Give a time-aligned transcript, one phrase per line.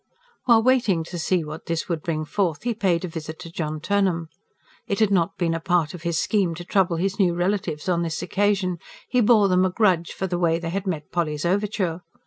[0.45, 3.79] While waiting to see what this would bring forth, he paid a visit to John
[3.79, 4.29] Turnham.
[4.87, 8.23] It had not been part of his scheme to trouble his new relatives on this
[8.23, 12.01] occasion; he bore them a grudge for the way they had met Polly's overture.